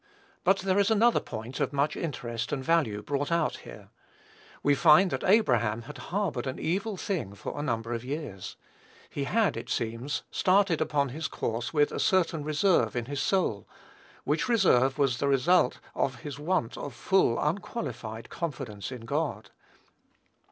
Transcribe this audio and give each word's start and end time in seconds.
But 0.43 0.57
there 0.61 0.79
is 0.79 0.89
another 0.89 1.19
point 1.19 1.59
of 1.59 1.71
much 1.73 1.95
interest 1.95 2.51
and 2.51 2.63
value 2.63 3.03
brought 3.03 3.31
out 3.31 3.57
here. 3.57 3.89
We 4.63 4.73
find 4.73 5.11
that 5.11 5.23
Abraham 5.23 5.83
had 5.83 5.99
harbored 6.09 6.47
an 6.47 6.57
evil 6.57 6.97
thing 6.97 7.35
for 7.35 7.55
a 7.55 7.61
number 7.61 7.93
of 7.93 8.03
years: 8.03 8.55
he 9.11 9.25
had, 9.25 9.55
it 9.55 9.69
seems, 9.69 10.23
started 10.31 10.81
upon 10.81 11.09
his 11.09 11.27
course 11.27 11.71
with 11.71 11.91
a 11.91 11.99
certain 11.99 12.43
reserve 12.43 12.95
in 12.95 13.05
his 13.05 13.21
soul, 13.21 13.67
which 14.23 14.49
reserve 14.49 14.97
was 14.97 15.19
the 15.19 15.27
result 15.27 15.79
of 15.93 16.21
his 16.21 16.39
want 16.39 16.77
of 16.77 16.95
full, 16.95 17.37
unqualified 17.39 18.31
confidence 18.31 18.91
in 18.91 19.01
God. 19.05 19.51